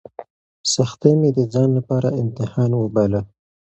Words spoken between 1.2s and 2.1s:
مې د ځان لپاره